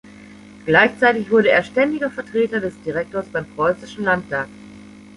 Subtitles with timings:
[0.65, 4.47] Gleichzeitig wurde er „Ständiger Vertreter des Direktors beim Preußischen Landtag“.